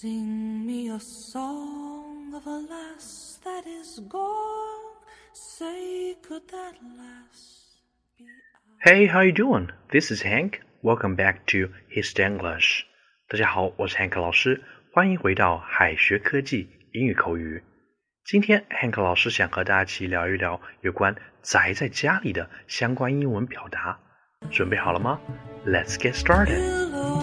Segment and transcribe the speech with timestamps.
[0.00, 4.96] Sing me a song of a lass that is gone.
[5.34, 7.76] Say, could that lass
[8.16, 8.24] be
[8.82, 9.68] Hey, how you doing?
[9.92, 10.62] This is Hank.
[10.82, 12.84] Welcome back to His English.
[13.28, 14.62] 大家好，我是 Hank 老师，
[14.94, 17.62] 欢迎回到海学科技英语口语。
[18.24, 24.00] 今天 Hank 老师想和大家一起聊一聊有关宅在家里的相关英文表达。
[24.50, 25.20] 准备好了吗
[25.66, 27.19] ？Let's get started.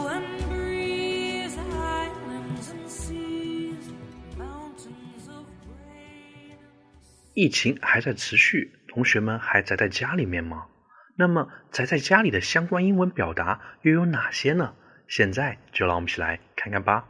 [7.40, 10.66] 疫情还在持续，同学们还宅在家里面吗？
[11.16, 14.74] 那么宅在家里的相关英文表达又有哪些呢？
[15.08, 17.08] 现在就让我们一起来看看吧。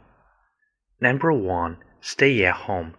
[0.98, 2.92] Number one, stay at home.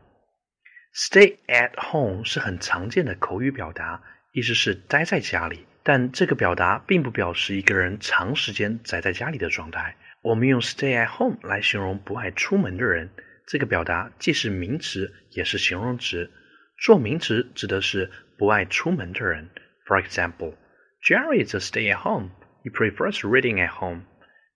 [0.91, 4.01] Stay at home 是很常见的口语表达，
[4.31, 5.67] 意思是待在家里。
[5.83, 9.95] 但这个表达并不表示一个人长时间宅在家里的状态。
[10.23, 13.11] 我们用 stay at home 来形容不爱出门的人。
[13.45, 16.31] 这个表达既是名词也是形容词。
[16.78, 19.50] 做名词指的是不爱出门的人。
[19.86, 20.54] For example,
[21.02, 22.30] Jerry is a stay at home.
[22.62, 24.02] He prefers reading at home.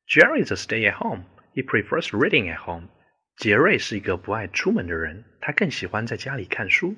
[0.09, 1.25] Jerry is a stay at home.
[1.55, 2.89] He prefers reading at home.
[3.37, 6.97] 杰瑞是一个不爱出门的人，他更喜欢在家里看书。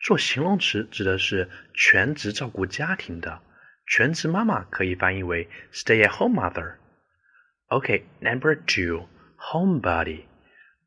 [0.00, 3.40] 做形容词指的是全职照顾家庭的。
[3.88, 10.22] 全职妈妈可以翻译为 stay-at-home mother。OK，Number two，homebody。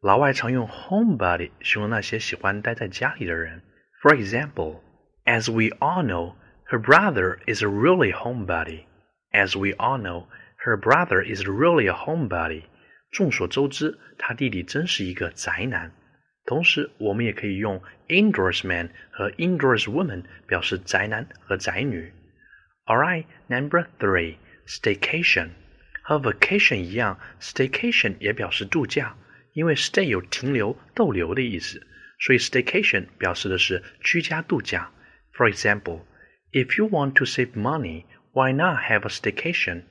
[0.03, 3.61] 老外常用 homebody 形容那些喜欢待在家里的人。
[4.01, 11.85] For example，as we all know，her brother is a really homebody。As we all know，her brother is really
[11.85, 12.63] a homebody。
[13.11, 15.91] 众所周知，他弟弟真是一个宅男。
[16.45, 22.11] 同时，我们也可以用 indoors man 和 indoors woman 表示宅男和宅女。
[22.85, 25.49] Alright, number three, staycation.
[26.01, 29.15] 和 vacation 一样，staycation 也表示度假，
[29.53, 31.85] 因为 stay 有停留、逗留的意思，
[32.19, 34.91] 所以 staycation 表示的是居家度假。
[35.33, 36.01] For example,
[36.51, 39.83] if you want to save money, why not have a staycation?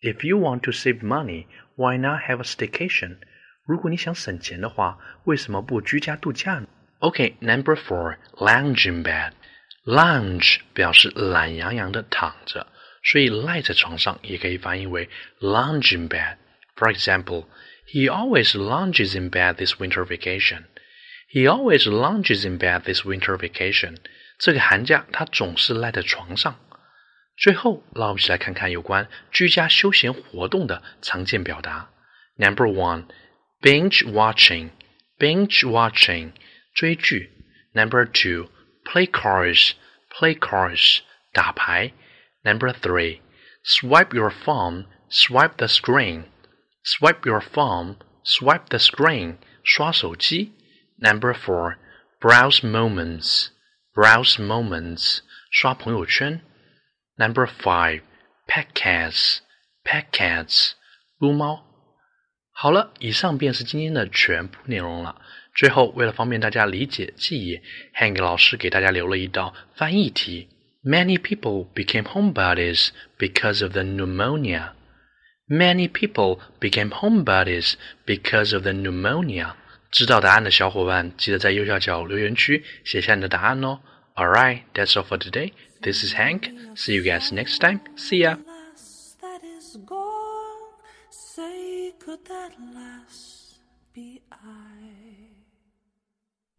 [0.00, 3.18] If you want to save money, why not have a staycation?
[3.64, 6.66] 如果你想省钱的话，为什么不居家度假呢？
[7.00, 9.32] Okay, number four, lounge in bed.
[9.84, 12.66] Lounge 表示懒洋洋的躺着，
[13.02, 15.08] 所以赖在床上也可以翻译为
[15.40, 17.46] lounge in bed。For example,
[17.92, 20.64] he always lounges in bed this winter vacation.
[21.30, 23.96] He always lounges in bed this winter vacation.
[24.38, 26.58] 这个寒假他总是赖在床上。
[27.36, 31.90] 最后，让我们一起来看看有关居家休闲活动的常见表达。
[32.36, 33.04] Number one,
[33.60, 34.70] binge watching.
[35.18, 36.32] Binge watching
[36.74, 37.32] 追剧。
[37.72, 38.48] Number two
[38.84, 39.72] play cards,
[40.10, 41.00] play cards,
[41.32, 41.92] 打牌.
[42.42, 43.20] Number three,
[43.64, 46.24] swipe your phone, swipe the screen,
[46.82, 50.52] swipe your phone, swipe the screen, 刷手机.
[50.98, 51.76] Number four,
[52.20, 53.48] browse moments,
[53.94, 55.20] browse moments,
[55.50, 56.40] 刷朋友圈.
[57.16, 58.02] Number five,
[58.46, 59.38] pet cats,
[59.84, 60.72] pet cats,
[61.18, 61.64] 撸猫。
[62.52, 65.20] 好了，以上便是今天的全部内容了。
[65.54, 67.60] 最后，为了方便大家理解记忆，
[67.96, 70.48] Hank 老师给大家留了一道翻译题：
[70.84, 72.88] Many people became homebodies
[73.18, 74.72] because of the pneumonia.
[75.53, 77.75] Many people became homebodies
[78.07, 79.53] because of the pneumonia.
[79.91, 83.79] 知道答案的小伙伴，记得在右下角留言区写下你的答案哦。
[84.15, 85.53] Alright, that's all for today.
[85.83, 86.49] This is Hank.
[86.75, 87.81] See you guys next time.
[87.95, 88.37] See ya.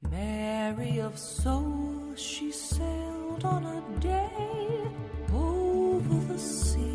[0.09, 4.31] Merry of soul, she sailed on a day
[5.33, 6.94] over the sea.